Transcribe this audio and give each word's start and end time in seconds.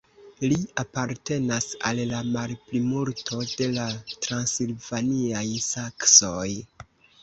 Li 0.51 0.55
apartenas 0.83 1.67
al 1.91 2.01
la 2.13 2.23
malplimulto 2.37 3.45
de 3.55 3.71
la 3.79 3.87
transilvaniaj 4.27 5.49
saksoj. 5.73 6.49